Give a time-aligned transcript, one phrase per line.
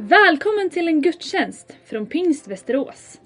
[0.00, 3.20] Välkommen till en gudstjänst från Pingst Västerås.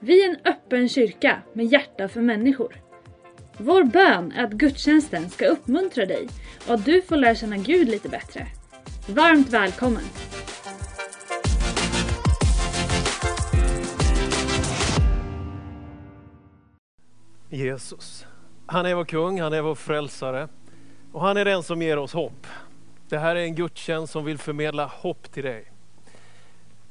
[0.00, 2.76] Vi är en öppen kyrka med hjärta för människor.
[3.58, 6.28] Vår bön är att gudstjänsten ska uppmuntra dig
[6.66, 8.46] och att du får lära känna Gud lite bättre.
[9.08, 10.02] Varmt välkommen!
[17.50, 18.26] Jesus.
[18.66, 20.48] Han är vår kung, han är vår frälsare
[21.12, 22.46] och han är den som ger oss hopp.
[23.08, 25.73] Det här är en gudstjänst som vill förmedla hopp till dig.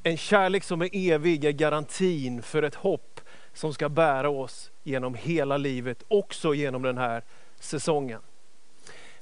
[0.05, 3.21] En kärlek som är evig är garantin för ett hopp
[3.53, 7.23] som ska bära oss genom hela livet, också genom den här
[7.59, 8.21] säsongen.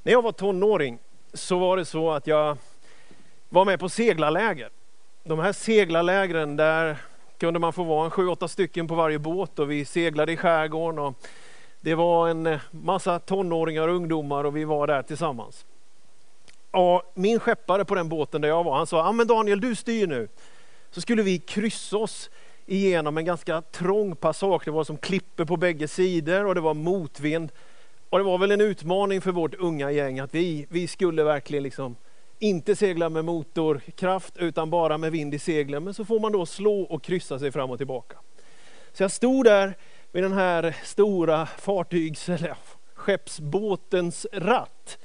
[0.03, 0.99] När jag var tonåring
[1.33, 2.57] så var det så att jag
[3.49, 4.69] var med på seglarläger.
[5.23, 6.97] De här seglarlägren där
[7.37, 10.37] kunde man få vara en sju, åtta stycken på varje båt och vi seglade i
[10.37, 10.99] skärgården.
[10.99, 11.15] Och
[11.81, 15.65] det var en massa tonåringar och ungdomar och vi var där tillsammans.
[16.71, 19.75] Och min skeppare på den båten där jag var, han sa, ah, men Daniel du
[19.75, 20.27] styr nu.
[20.91, 22.29] Så skulle vi kryssa oss
[22.65, 24.61] igenom en ganska trång passage.
[24.65, 27.51] Det var som klipper på bägge sidor och det var motvind.
[28.09, 31.63] Och det var väl en utmaning för vårt unga gäng att vi, vi skulle verkligen
[31.63, 31.95] liksom
[32.39, 35.83] inte segla med motorkraft utan bara med vind i seglen.
[35.83, 38.17] Men så får man då slå och kryssa sig fram och tillbaka.
[38.93, 39.77] Så jag stod där
[40.11, 42.55] vid den här stora fartygs eller
[42.93, 44.97] skeppsbåtens ratt.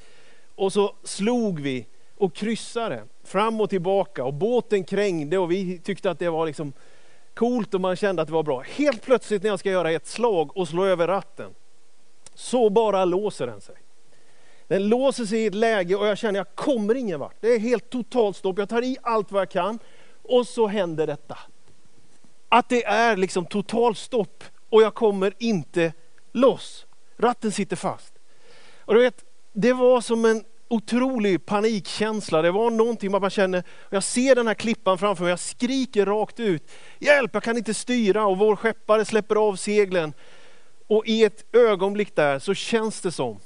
[0.55, 6.11] Och så slog vi och kryssade fram och tillbaka och båten krängde och vi tyckte
[6.11, 6.72] att det var liksom
[7.34, 8.61] coolt och man kände att det var bra.
[8.61, 11.55] Helt plötsligt när jag ska göra ett slag och slå över ratten,
[12.34, 13.77] så bara låser den sig.
[14.69, 17.37] Den låser sig i ett läge och jag känner att jag kommer ingen vart.
[17.41, 18.59] Det är helt totalt stopp.
[18.59, 19.78] Jag tar i allt vad jag kan
[20.22, 21.39] och så händer detta.
[22.48, 25.92] Att det är liksom totalt stopp och jag kommer inte
[26.33, 26.87] loss.
[27.17, 28.14] Ratten sitter fast.
[28.78, 32.42] Och du vet, det var som en otrolig panikkänsla.
[32.42, 36.41] Det var någonting man känner, jag ser den här klippan framför mig, jag skriker rakt
[36.41, 36.70] ut.
[36.98, 40.12] Hjälp, jag kan inte styra och vår skeppare släpper av seglen.
[40.87, 43.41] Och i ett ögonblick där så känns det som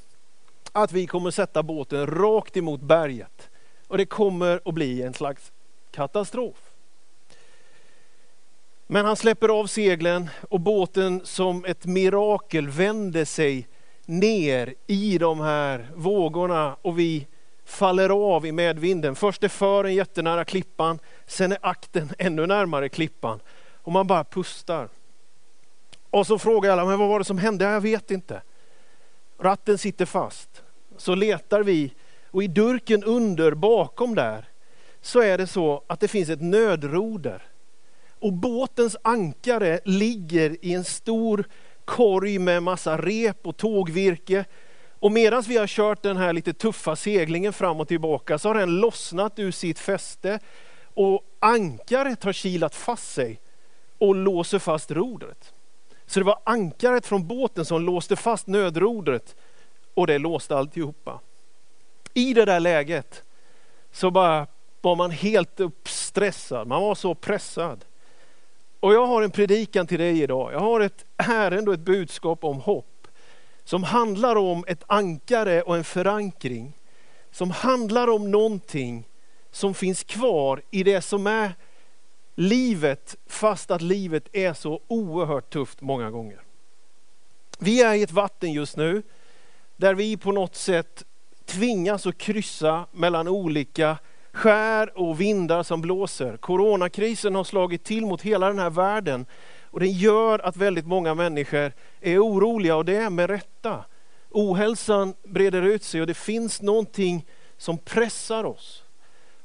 [0.73, 3.51] att vi kommer sätta båten rakt emot berget.
[3.87, 5.53] Och det kommer att bli en slags
[5.91, 6.57] katastrof.
[8.87, 13.69] Men han släpper av seglen och båten som ett mirakel vänder sig
[14.11, 17.27] ner i de här vågorna och vi
[17.65, 19.15] faller av i medvinden.
[19.15, 23.41] Först är fören jättenära klippan, sen är akten ännu närmare klippan.
[23.83, 24.89] Och man bara pustar.
[26.11, 27.65] Och så frågar alla, men vad var det som hände?
[27.65, 28.43] Jag vet inte.
[29.39, 30.63] Ratten sitter fast.
[30.97, 31.93] Så letar vi
[32.31, 34.49] och i durken under, bakom där,
[35.01, 37.43] så är det så att det finns ett nödroder.
[38.19, 41.45] Och båtens ankare ligger i en stor
[41.91, 44.45] korg med massa rep och tågvirke.
[44.99, 48.55] Och medan vi har kört den här lite tuffa seglingen fram och tillbaka så har
[48.55, 50.39] den lossnat ur sitt fäste
[50.95, 53.41] och ankaret har kilat fast sig
[53.99, 55.55] och låser fast rodret.
[56.07, 59.37] Så det var ankaret från båten som låste fast nödrodret
[59.95, 61.21] och det låste alltihopa.
[62.15, 63.23] I det där läget
[63.93, 64.47] så bara
[64.81, 67.85] var man helt uppstressad, man var så pressad.
[68.81, 70.53] Och jag har en predikan till dig idag.
[70.53, 73.09] Jag har ett ärende och ett budskap om hopp.
[73.65, 76.73] Som handlar om ett ankare och en förankring.
[77.31, 79.07] Som handlar om någonting
[79.51, 81.53] som finns kvar i det som är
[82.35, 86.41] livet, fast att livet är så oerhört tufft många gånger.
[87.59, 89.03] Vi är i ett vatten just nu
[89.77, 91.05] där vi på något sätt
[91.45, 93.99] tvingas att kryssa mellan olika
[94.33, 96.37] skär och vindar som blåser.
[96.37, 99.27] Coronakrisen har slagit till mot hela den här världen
[99.65, 103.85] och den gör att väldigt många människor är oroliga och det är med rätta.
[104.31, 107.27] Ohälsan breder ut sig och det finns någonting
[107.57, 108.85] som pressar oss.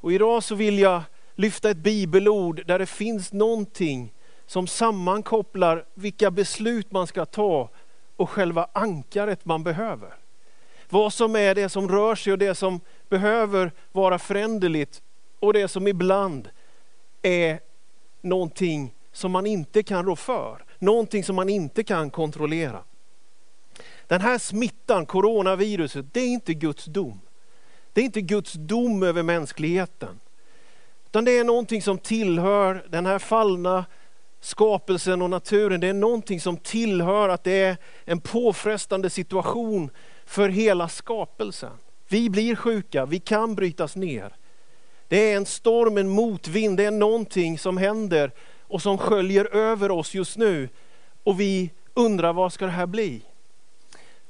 [0.01, 1.01] Och idag så vill jag
[1.35, 4.13] lyfta ett bibelord där det finns någonting
[4.45, 7.69] som sammankopplar vilka beslut man ska ta
[8.15, 10.24] och själva ankaret man behöver.
[10.89, 12.79] Vad som är det som rör sig och det som
[13.09, 15.01] behöver vara föränderligt
[15.39, 16.49] och det som ibland
[17.21, 17.59] är
[18.21, 22.83] någonting som man inte kan rå för, någonting som man inte kan kontrollera.
[24.07, 27.21] Den här smittan, coronaviruset, det är inte Guds dom.
[27.93, 30.19] Det är inte Guds dom över mänskligheten.
[31.05, 33.85] Utan det är någonting som tillhör den här fallna
[34.39, 35.79] skapelsen och naturen.
[35.79, 39.89] Det är någonting som tillhör att det är en påfrestande situation
[40.25, 41.77] för hela skapelsen.
[42.07, 44.35] Vi blir sjuka, vi kan brytas ner.
[45.07, 48.31] Det är en storm, en motvind, det är någonting som händer
[48.61, 50.69] och som sköljer över oss just nu.
[51.23, 53.21] Och vi undrar vad ska det här bli?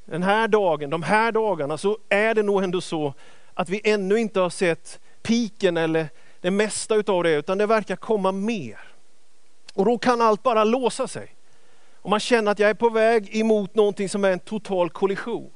[0.05, 3.13] Den här dagen, de här dagarna så är det nog ändå så
[3.53, 6.09] att vi ännu inte har sett piken eller
[6.41, 8.79] det mesta utav det, utan det verkar komma mer.
[9.73, 11.35] Och då kan allt bara låsa sig.
[12.01, 15.51] Och man känner att jag är på väg emot någonting som är en total kollision.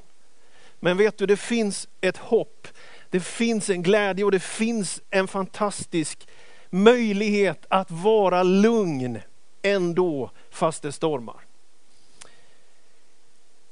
[0.79, 2.67] Men vet du, det finns ett hopp,
[3.09, 6.27] det finns en glädje och det finns en fantastisk
[6.69, 9.19] möjlighet att vara lugn
[9.61, 11.45] ändå fast det stormar.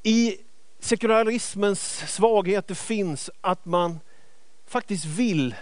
[0.04, 0.38] I
[0.80, 4.00] sekularismens svaghet det finns att man
[4.66, 5.56] faktiskt vill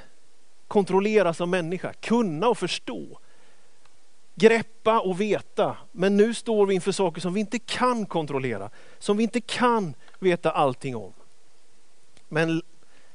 [0.67, 3.19] kontrollera som människa, kunna och förstå.
[4.35, 5.77] Greppa och veta.
[5.91, 8.69] Men nu står vi inför saker som vi inte kan kontrollera,
[8.99, 11.13] som vi inte kan veta allting om.
[12.35, 12.61] Men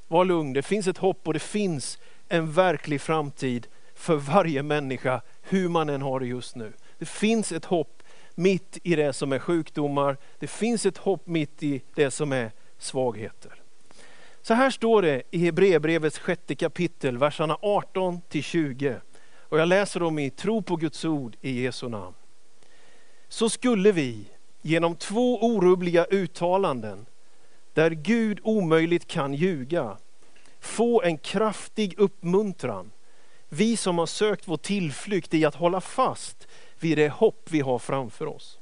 [0.08, 5.20] var lugn, det finns ett hopp och det finns en verklig framtid för varje människa,
[5.42, 6.72] hur man än har det just nu.
[6.98, 8.02] Det finns ett hopp
[8.34, 10.16] mitt i det som är sjukdomar.
[10.38, 13.54] Det finns ett hopp mitt i det som är svagheter.
[14.42, 19.00] Så här står det i Hebreerbrevets sjätte kapitel, verserna 18 till 20.
[19.36, 22.14] Och jag läser dem i tro på Guds ord i Jesu namn.
[23.28, 24.24] Så skulle vi
[24.62, 27.06] genom två orubbliga uttalanden,
[27.74, 29.96] där Gud omöjligt kan ljuga,
[30.60, 32.90] få en kraftig uppmuntran.
[33.48, 37.78] Vi som har sökt vår tillflykt i att hålla fast vid det hopp vi har
[37.78, 38.58] framför oss.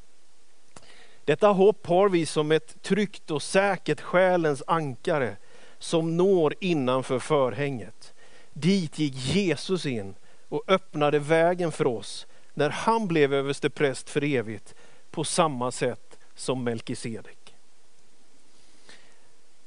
[1.25, 5.37] Detta hopp har vi som ett tryggt och säkert själens ankare
[5.78, 8.14] som når innanför förhänget.
[8.52, 10.14] Dit gick Jesus in
[10.49, 14.75] och öppnade vägen för oss när han blev överstepräst för evigt
[15.10, 17.48] på samma sätt som Melkisedek.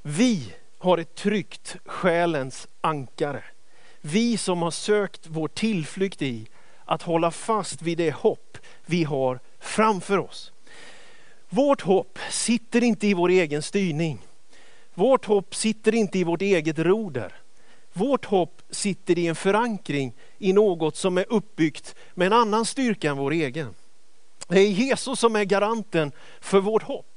[0.02, 3.44] Vi har ett tryggt själens ankare.
[4.02, 6.48] Vi som har sökt vår tillflykt i
[6.86, 10.52] att hålla fast vid det hopp vi har framför oss.
[11.50, 14.20] Vårt hopp sitter inte i vår egen styrning.
[14.94, 17.34] Vårt hopp sitter inte i vårt eget roder.
[17.94, 23.10] Vårt hopp sitter i en förankring i något som är uppbyggt med en annan styrka
[23.10, 23.74] än vår egen.
[24.48, 27.11] Det är Jesus som är garanten för vårt hopp.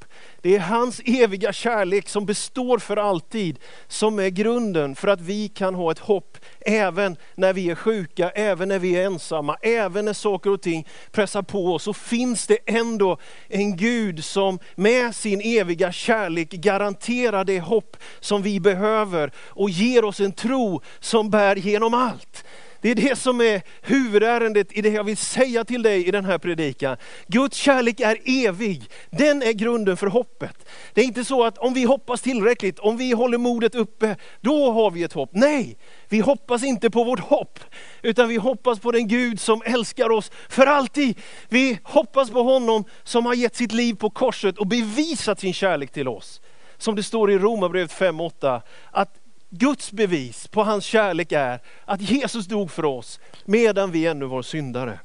[0.44, 3.58] Det är hans eviga kärlek som består för alltid,
[3.88, 8.30] som är grunden för att vi kan ha ett hopp även när vi är sjuka,
[8.30, 11.82] även när vi är ensamma, även när saker och ting pressar på oss.
[11.82, 13.18] Så finns det ändå
[13.48, 20.04] en Gud som med sin eviga kärlek garanterar det hopp som vi behöver och ger
[20.04, 22.44] oss en tro som bär genom allt.
[22.84, 26.24] Det är det som är huvudärendet i det jag vill säga till dig i den
[26.24, 26.96] här predikan.
[27.26, 28.82] Guds kärlek är evig.
[29.10, 30.68] Den är grunden för hoppet.
[30.94, 34.72] Det är inte så att om vi hoppas tillräckligt, om vi håller modet uppe, då
[34.72, 35.30] har vi ett hopp.
[35.32, 35.76] Nej,
[36.08, 37.58] vi hoppas inte på vårt hopp,
[38.02, 41.18] utan vi hoppas på den Gud som älskar oss för alltid.
[41.48, 45.92] Vi hoppas på honom som har gett sitt liv på korset och bevisat sin kärlek
[45.92, 46.40] till oss.
[46.78, 48.60] Som det står i Romarbrevet 5.8,
[48.90, 49.23] att
[49.56, 54.42] Guds bevis på hans kärlek är att Jesus dog för oss medan vi ännu var
[54.42, 55.00] syndare.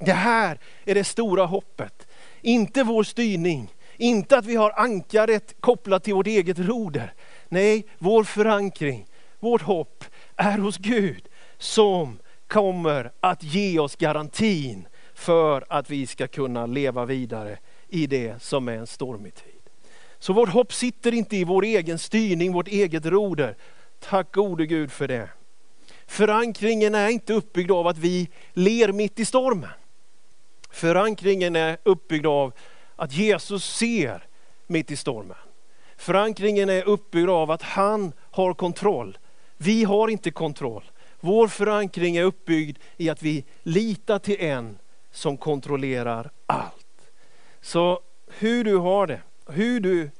[0.00, 2.08] Det här är det stora hoppet.
[2.40, 7.12] Inte vår styrning, inte att vi har ankaret kopplat till vårt eget roder.
[7.48, 9.06] Nej, vår förankring,
[9.40, 10.04] vårt hopp
[10.36, 11.28] är hos Gud
[11.58, 17.58] som kommer att ge oss garantin för att vi ska kunna leva vidare
[17.88, 19.57] i det som är en stormig tid.
[20.18, 23.56] Så vårt hopp sitter inte i vår egen styrning, vårt eget roder.
[24.00, 25.28] Tack gode Gud för det.
[26.06, 29.70] Förankringen är inte uppbyggd av att vi ler mitt i stormen.
[30.70, 32.52] Förankringen är uppbyggd av
[32.96, 34.26] att Jesus ser
[34.66, 35.36] mitt i stormen.
[35.96, 39.18] Förankringen är uppbyggd av att han har kontroll.
[39.56, 40.84] Vi har inte kontroll.
[41.20, 44.78] Vår förankring är uppbyggd i att vi litar till en
[45.10, 47.10] som kontrollerar allt.
[47.60, 49.20] Så hur du har det,
[49.52, 50.10] hur du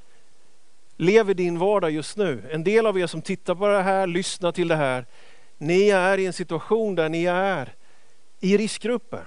[0.97, 2.43] lever din vardag just nu.
[2.51, 5.07] En del av er som tittar på det här, lyssnar till det här,
[5.59, 7.75] ni är i en situation där ni är
[8.41, 9.25] i riskgrupper.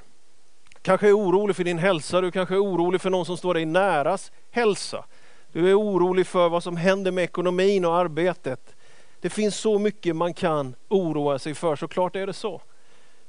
[0.81, 3.65] Kanske är orolig för din hälsa, du kanske är orolig för någon som står dig
[3.65, 5.05] näras hälsa.
[5.51, 8.75] Du är orolig för vad som händer med ekonomin och arbetet.
[9.21, 12.61] Det finns så mycket man kan oroa sig för, såklart är det så.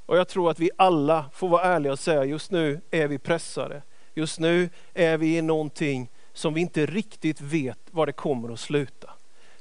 [0.06, 3.18] Och jag tror att vi alla får vara ärliga och säga just nu är vi
[3.18, 3.82] pressade.
[4.14, 8.60] Just nu är vi i någonting som vi inte riktigt vet var det kommer att
[8.60, 9.10] sluta.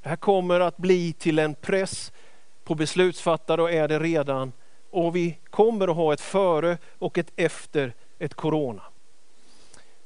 [0.01, 2.11] Det här kommer att bli till en press
[2.63, 4.51] på beslutsfattare och är det redan.
[4.89, 8.83] Och vi kommer att ha ett före och ett efter ett corona.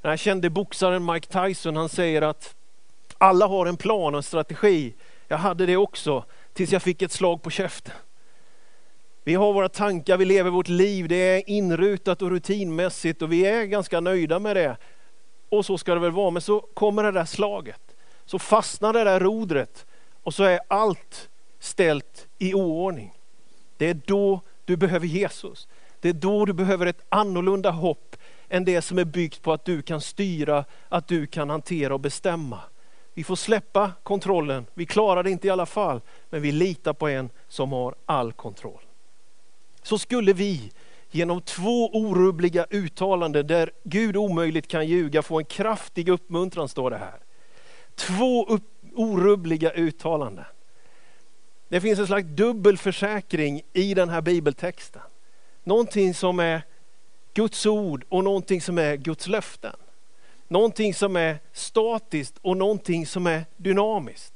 [0.01, 2.55] Den här kände boxaren Mike Tyson han säger att
[3.17, 4.93] alla har en plan och en strategi.
[5.27, 7.93] Jag hade det också tills jag fick ett slag på käften.
[9.23, 13.45] Vi har våra tankar, vi lever vårt liv, det är inrutat och rutinmässigt och vi
[13.45, 14.77] är ganska nöjda med det.
[15.49, 17.81] Och så ska det väl vara, men så kommer det där slaget.
[18.25, 19.85] Så fastnar det där rodret
[20.23, 23.13] och så är allt ställt i oordning.
[23.77, 25.67] Det är då du behöver Jesus.
[25.99, 28.15] Det är då du behöver ett annorlunda hopp
[28.49, 31.99] än det som är byggt på att du kan styra, att du kan hantera och
[31.99, 32.59] bestämma.
[33.13, 37.07] Vi får släppa kontrollen, vi klarar det inte i alla fall, men vi litar på
[37.07, 38.81] en som har all kontroll.
[39.83, 40.71] Så skulle vi
[41.15, 46.97] genom två orubbliga uttalanden där Gud omöjligt kan ljuga få en kraftig uppmuntran, står det
[46.97, 47.19] här.
[47.95, 48.63] Två upp,
[48.95, 50.45] orubbliga uttalanden.
[51.67, 55.01] Det finns en slags dubbel försäkring i den här bibeltexten.
[55.63, 56.61] Någonting som är
[57.33, 59.75] Guds ord och någonting som är Guds löften.
[60.47, 64.33] Någonting som är statiskt och någonting som är dynamiskt.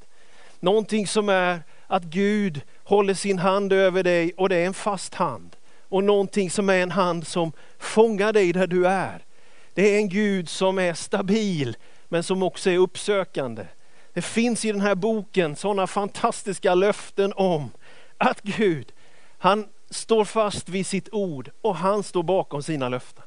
[0.60, 5.14] Någonting som är att Gud håller sin hand över dig och det är en fast
[5.14, 5.56] hand.
[5.90, 9.26] Och någonting som är en hand som fångar dig där du är.
[9.74, 11.78] Det är en Gud som är stabil
[12.08, 13.66] men som också är uppsökande.
[14.14, 17.72] Det finns i den här boken sådana fantastiska löften om
[18.18, 18.92] att Gud,
[19.38, 23.24] han står fast vid sitt ord och han står bakom sina löften.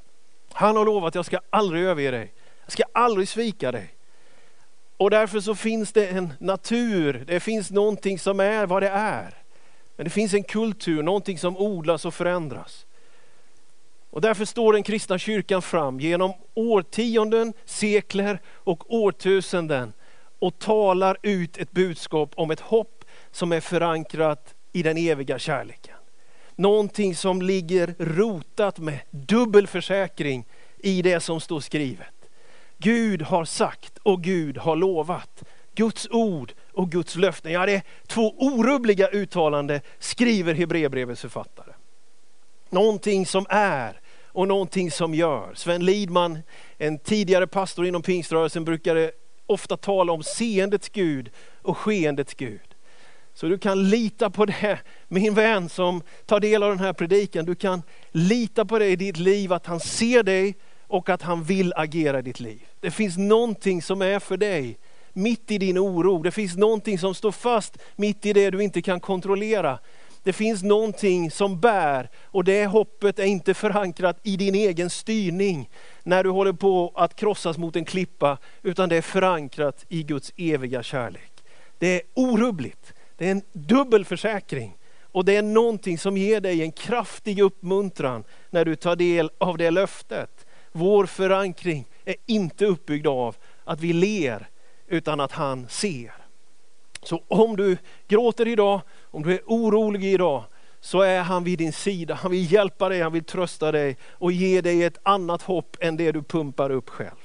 [0.52, 2.32] Han har lovat jag ska aldrig överge dig.
[2.64, 3.94] Jag ska aldrig svika dig.
[4.96, 9.41] Och därför så finns det en natur, det finns någonting som är vad det är.
[10.02, 12.86] Men det finns en kultur, någonting som odlas och förändras.
[14.10, 19.92] Och därför står den kristna kyrkan fram genom årtionden, sekler och årtusenden
[20.38, 25.96] och talar ut ett budskap om ett hopp som är förankrat i den eviga kärleken.
[26.56, 30.44] Någonting som ligger rotat med dubbel försäkring
[30.78, 32.28] i det som står skrivet.
[32.78, 35.42] Gud har sagt och Gud har lovat.
[35.74, 37.52] Guds ord och Guds löften.
[37.52, 41.72] Ja, det är två orubbliga uttalanden skriver Hebreerbrevets författare.
[42.70, 45.54] Någonting som är och någonting som gör.
[45.54, 46.38] Sven Lidman,
[46.78, 49.12] en tidigare pastor inom pingströrelsen, brukade
[49.46, 51.30] ofta tala om seendets Gud
[51.62, 52.60] och skeendets Gud.
[53.34, 57.44] Så du kan lita på det, min vän som tar del av den här predikan.
[57.44, 60.54] Du kan lita på det i ditt liv, att han ser dig
[60.86, 62.66] och att han vill agera i ditt liv.
[62.80, 64.78] Det finns någonting som är för dig
[65.12, 66.22] mitt i din oro.
[66.22, 69.78] Det finns någonting som står fast mitt i det du inte kan kontrollera.
[70.22, 75.70] Det finns någonting som bär och det hoppet är inte förankrat i din egen styrning
[76.02, 80.32] när du håller på att krossas mot en klippa, utan det är förankrat i Guds
[80.36, 81.32] eviga kärlek.
[81.78, 84.76] Det är orubbligt, det är en dubbel försäkring
[85.12, 89.58] och det är någonting som ger dig en kraftig uppmuntran när du tar del av
[89.58, 90.46] det löftet.
[90.72, 94.48] Vår förankring är inte uppbyggd av att vi ler,
[94.92, 96.12] utan att han ser.
[97.02, 97.76] Så om du
[98.08, 100.44] gråter idag, om du är orolig idag,
[100.80, 102.14] så är han vid din sida.
[102.14, 105.96] Han vill hjälpa dig, han vill trösta dig och ge dig ett annat hopp än
[105.96, 107.20] det du pumpar upp själv.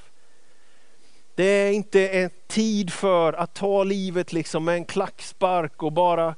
[1.35, 6.35] Det är inte en tid för att ta livet liksom med en klackspark och bara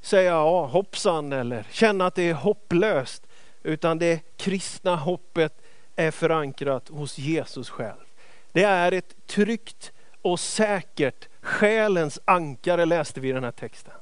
[0.00, 3.26] säga ja, hoppsan eller känna att det är hopplöst.
[3.62, 5.62] Utan det kristna hoppet
[5.96, 8.04] är förankrat hos Jesus själv.
[8.52, 9.92] Det är ett tryggt
[10.22, 13.94] och säkert själens ankare läste vi i den här texten.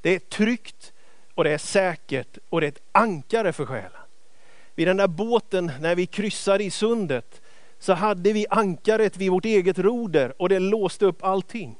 [0.00, 0.92] Det är tryggt
[1.34, 3.90] och det är säkert och det är ett ankare för själen.
[4.74, 7.40] Vid den där båten när vi kryssade i sundet
[7.78, 11.76] så hade vi ankaret vid vårt eget roder och det låste upp allting.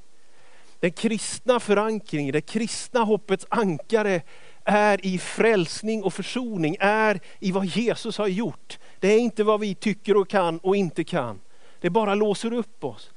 [0.81, 4.23] Den kristna förankringen, det kristna hoppets ankare
[4.65, 8.79] är i frälsning och försoning, är i vad Jesus har gjort.
[9.01, 11.41] Det är inte vad vi tycker och kan och inte kan.
[11.81, 13.11] Det bara låser upp oss.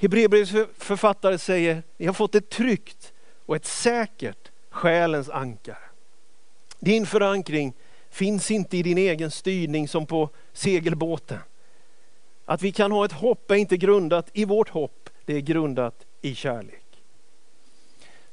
[0.00, 3.12] Hebreerbrevets författare säger, ni har fått ett tryggt
[3.46, 5.78] och ett säkert själens ankare.
[6.78, 7.72] Din förankring
[8.10, 11.38] finns inte i din egen styrning som på segelbåten.
[12.44, 16.06] Att vi kan ha ett hopp är inte grundat i vårt hopp, det är grundat
[16.22, 16.84] i kärlek.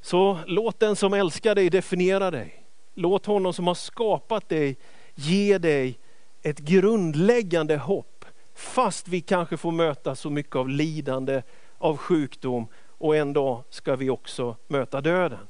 [0.01, 2.63] Så låt den som älskar dig definiera dig.
[2.93, 4.77] Låt honom som har skapat dig
[5.15, 5.99] ge dig
[6.41, 8.14] ett grundläggande hopp.
[8.55, 11.41] Fast vi kanske får möta så mycket av lidande,
[11.77, 15.47] av sjukdom och en dag ska vi också möta döden.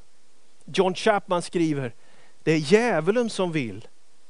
[0.65, 1.93] John Chapman skriver,
[2.43, 3.88] det är djävulen som vill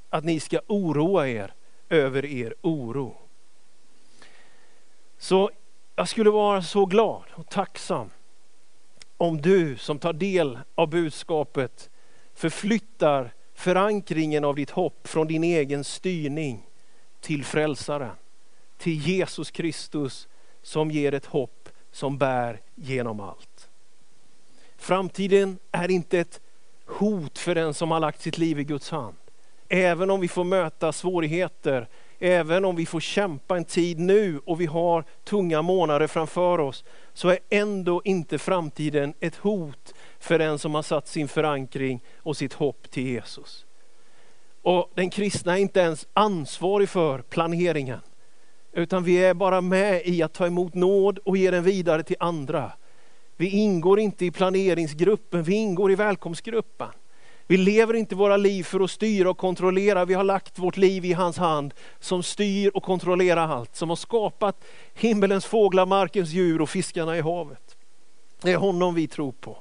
[0.09, 1.53] att ni ska oroa er
[1.89, 3.17] över er oro.
[5.17, 5.51] Så
[5.95, 8.09] jag skulle vara så glad och tacksam
[9.17, 11.89] om du som tar del av budskapet
[12.33, 16.69] förflyttar förankringen av ditt hopp från din egen styrning
[17.21, 18.15] till frälsaren,
[18.77, 20.27] till Jesus Kristus
[20.61, 23.69] som ger ett hopp som bär genom allt.
[24.77, 26.41] Framtiden är inte ett
[26.85, 29.15] hot för den som har lagt sitt liv i Guds hand.
[29.69, 31.87] Även om vi får möta svårigheter,
[32.19, 36.83] även om vi får kämpa en tid nu och vi har tunga månader framför oss,
[37.13, 42.37] så är ändå inte framtiden ett hot för den som har satt sin förankring och
[42.37, 43.65] sitt hopp till Jesus.
[44.61, 47.99] Och den kristna är inte ens ansvarig för planeringen.
[48.77, 52.15] Utan vi är bara med i att ta emot nåd och ge den vidare till
[52.19, 52.71] andra.
[53.37, 56.87] Vi ingår inte i planeringsgruppen, vi ingår i välkomstgruppen.
[57.47, 60.05] Vi lever inte våra liv för att styra och kontrollera.
[60.05, 63.75] Vi har lagt vårt liv i hans hand som styr och kontrollerar allt.
[63.75, 67.77] Som har skapat himmelens fåglar, markens djur och fiskarna i havet.
[68.41, 69.57] Det är honom vi tror på.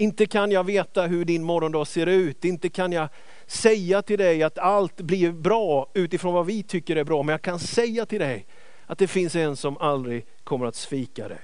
[0.00, 2.44] Inte kan jag veta hur din morgondag ser ut.
[2.44, 3.08] Inte kan jag
[3.46, 7.22] säga till dig att allt blir bra utifrån vad vi tycker är bra.
[7.22, 8.46] Men jag kan säga till dig
[8.86, 11.40] att det finns en som aldrig kommer att svika dig.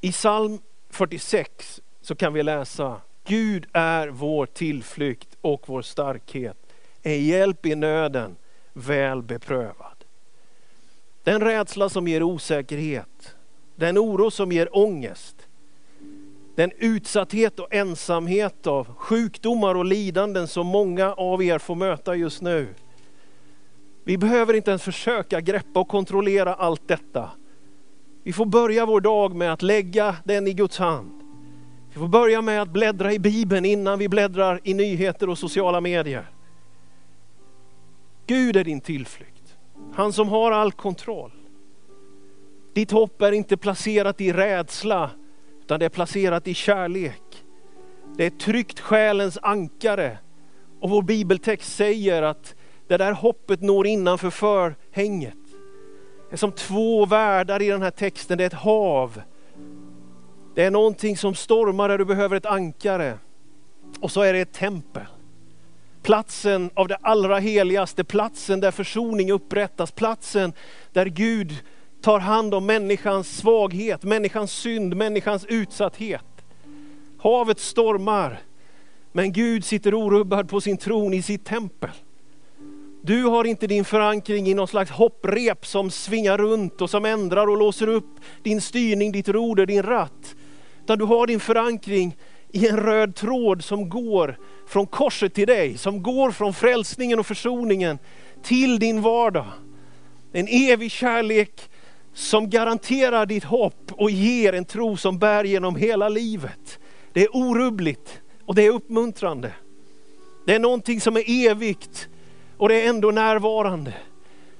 [0.00, 0.58] I psalm
[0.90, 6.56] 46 så kan vi läsa Gud är vår tillflykt och vår starkhet,
[7.02, 8.36] en hjälp i nöden,
[8.72, 10.04] väl beprövad.
[11.22, 13.34] Den rädsla som ger osäkerhet,
[13.74, 15.35] den oro som ger ångest,
[16.56, 22.42] den utsatthet och ensamhet av sjukdomar och lidanden som många av er får möta just
[22.42, 22.74] nu.
[24.04, 27.30] Vi behöver inte ens försöka greppa och kontrollera allt detta.
[28.22, 31.22] Vi får börja vår dag med att lägga den i Guds hand.
[31.88, 35.80] Vi får börja med att bläddra i Bibeln innan vi bläddrar i nyheter och sociala
[35.80, 36.30] medier.
[38.26, 39.56] Gud är din tillflykt.
[39.94, 41.32] Han som har all kontroll.
[42.74, 45.10] Ditt hopp är inte placerat i rädsla,
[45.66, 47.44] utan det är placerat i kärlek.
[48.16, 50.18] Det är tryggt själens ankare.
[50.80, 52.54] Och vår bibeltext säger att
[52.88, 55.38] det där hoppet når innanför förhänget.
[56.28, 59.22] Det är som två världar i den här texten, det är ett hav.
[60.54, 63.18] Det är någonting som stormar där du behöver ett ankare.
[64.00, 65.06] Och så är det ett tempel.
[66.02, 70.52] Platsen av det allra heligaste, platsen där försoning upprättas, platsen
[70.92, 71.62] där Gud
[72.00, 76.24] tar hand om människans svaghet, människans synd, människans utsatthet.
[77.18, 78.38] Havet stormar,
[79.12, 81.90] men Gud sitter orubbad på sin tron i sitt tempel.
[83.02, 87.46] Du har inte din förankring i någon slags hopprep som svingar runt och som ändrar
[87.46, 90.36] och låser upp din styrning, ditt roder, din ratt.
[90.84, 92.16] Utan du har din förankring
[92.52, 97.26] i en röd tråd som går från korset till dig, som går från frälsningen och
[97.26, 97.98] försoningen
[98.42, 99.46] till din vardag.
[100.32, 101.70] En evig kärlek
[102.16, 106.78] som garanterar ditt hopp och ger en tro som bär genom hela livet.
[107.12, 109.52] Det är orubbligt och det är uppmuntrande.
[110.46, 112.08] Det är någonting som är evigt
[112.56, 113.94] och det är ändå närvarande.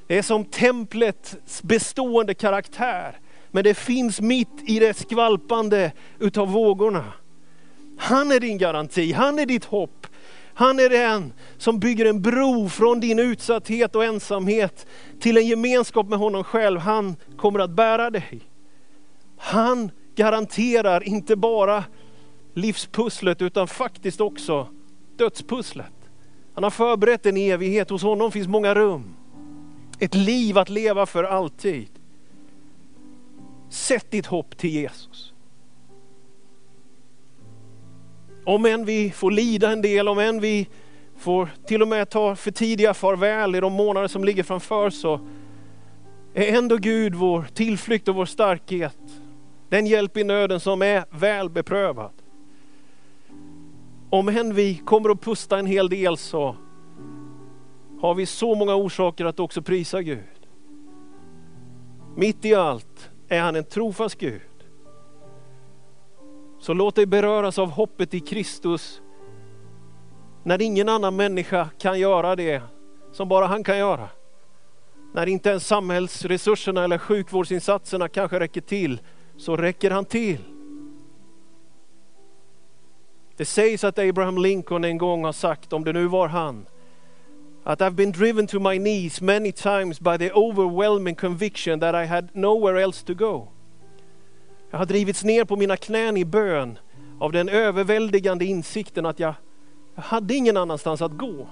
[0.06, 3.18] Det är som templets bestående karaktär.
[3.50, 7.12] Men det finns mitt i det skvalpande utav vågorna.
[7.98, 10.06] Han är din garanti, han är ditt hopp.
[10.58, 14.86] Han är den som bygger en bro från din utsatthet och ensamhet
[15.20, 16.80] till en gemenskap med honom själv.
[16.80, 18.40] Han kommer att bära dig.
[19.36, 21.84] Han garanterar inte bara
[22.54, 24.68] livspusslet utan faktiskt också
[25.16, 25.92] dödspusslet.
[26.54, 29.14] Han har förberett en evighet, hos honom finns många rum.
[29.98, 31.88] Ett liv att leva för alltid.
[33.70, 35.32] Sätt ditt hopp till Jesus.
[38.46, 40.68] Om än vi får lida en del, om än vi
[41.16, 45.20] får till och med ta för tidiga farväl i de månader som ligger framför så
[46.34, 48.98] är ändå Gud vår tillflykt och vår starkhet.
[49.68, 52.12] Den hjälp i nöden som är väl beprövad.
[54.10, 56.56] Om än vi kommer att pusta en hel del så
[58.00, 60.48] har vi så många orsaker att också prisa Gud.
[62.16, 64.55] Mitt i allt är han en trofast Gud.
[66.66, 69.00] Så låt dig beröras av hoppet i Kristus
[70.42, 72.62] när ingen annan människa kan göra det
[73.12, 74.08] som bara han kan göra.
[75.14, 79.00] När inte ens samhällsresurserna eller sjukvårdsinsatserna kanske räcker till,
[79.36, 80.38] så räcker han till.
[83.36, 86.66] Det sägs att Abraham Lincoln en gång har sagt, om det nu var han,
[87.64, 92.06] att I've been driven to my knees many times by the overwhelming conviction that I
[92.06, 93.55] had nowhere else to go.
[94.70, 96.78] Jag har drivits ner på mina knän i bön
[97.20, 99.34] av den överväldigande insikten att jag,
[99.94, 101.48] jag hade ingen annanstans att gå.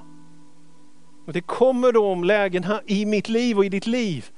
[1.26, 4.30] Och det kommer de lägen i mitt liv och i ditt liv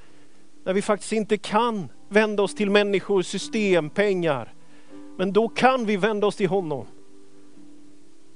[0.65, 4.53] när vi faktiskt inte kan vända oss till människor, system, pengar.
[5.19, 6.87] Men då kan vi vända oss till honom.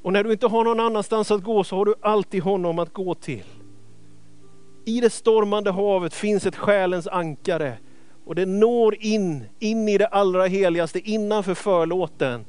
[0.02, 2.92] Och när du inte har någon annanstans att gå så har du alltid honom att
[2.92, 3.44] gå till.
[4.84, 7.78] I det stormande havet finns ett själens ankare
[8.30, 12.44] och det når in, in i det allra heligaste innanför förlåten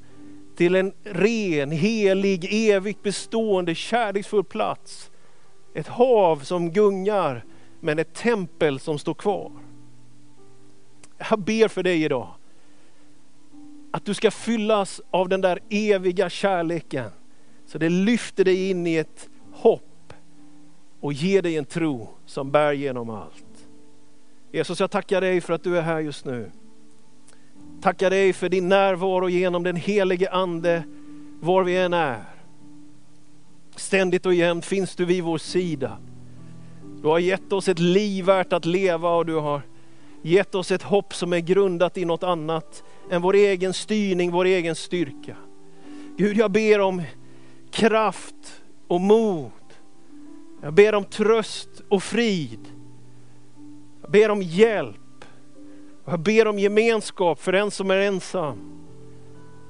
[0.56, 5.12] till en ren, helig, evigt bestående, kärleksfull plats.
[5.74, 7.46] Ett hav som gungar
[7.80, 9.52] men ett tempel som står kvar.
[11.30, 12.28] Jag ber för dig idag
[13.92, 17.10] att du ska fyllas av den där eviga kärleken
[17.66, 20.14] så det lyfter dig in i ett hopp
[21.00, 23.51] och ger dig en tro som bär genom allt.
[24.54, 26.52] Jesus, jag tackar dig för att du är här just nu.
[27.82, 30.84] Tackar dig för din närvaro genom den helige Ande
[31.40, 32.24] var vi än är.
[33.76, 35.98] Ständigt och jämt finns du vid vår sida.
[37.02, 39.62] Du har gett oss ett liv värt att leva och du har
[40.22, 44.46] gett oss ett hopp som är grundat i något annat än vår egen styrning, vår
[44.46, 45.36] egen styrka.
[46.18, 47.02] Gud, jag ber om
[47.72, 49.52] kraft och mod.
[50.62, 52.81] Jag ber om tröst och frid.
[54.12, 55.26] Jag ber om hjälp.
[56.06, 58.58] Jag ber om gemenskap för den som är ensam.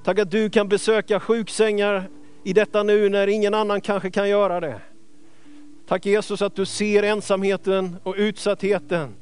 [0.04, 2.10] Tack att du kan besöka sjuksängar
[2.44, 4.82] i detta nu när ingen annan kanske kan göra det.
[5.88, 9.16] Tack Jesus att du ser ensamheten och utsattheten.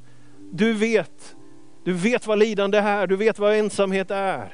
[0.52, 1.36] Du vet,
[1.84, 4.54] du vet vad lidande är, du vet vad ensamhet är.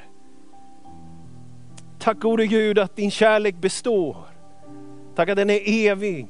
[1.98, 4.16] Tack gode Gud att din kärlek består.
[5.14, 6.26] Tack att den är evig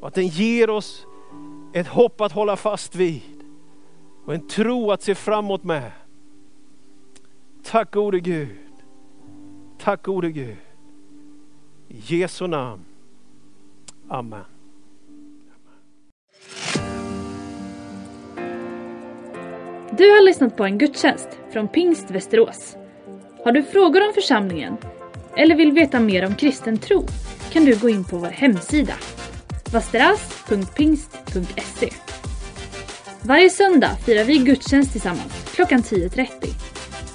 [0.00, 1.06] och att den ger oss
[1.72, 3.22] ett hopp att hålla fast vid
[4.24, 5.92] och en tro att se framåt med.
[7.64, 8.56] Tack gode Gud.
[9.78, 10.56] Tack gode Gud.
[11.88, 12.84] I Jesu namn.
[14.08, 14.44] Amen.
[19.92, 22.76] Du har lyssnat på en gudstjänst från Pingst Västerås.
[23.44, 24.76] Har du frågor om församlingen
[25.36, 27.06] eller vill veta mer om kristen tro
[27.52, 28.94] kan du gå in på vår hemsida
[29.72, 32.09] vasteras.pingst.se
[33.22, 36.26] varje söndag firar vi gudstjänst tillsammans klockan 10.30.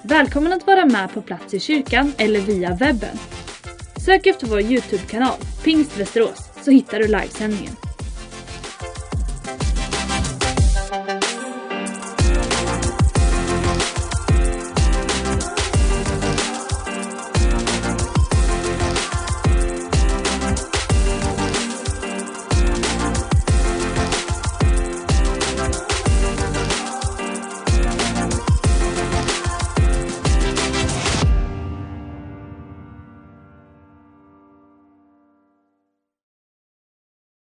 [0.03, 3.17] Välkommen att vara med på plats i kyrkan eller via webben.
[4.05, 7.75] Sök efter vår Youtube-kanal Pingst Västerås så hittar du livesändningen.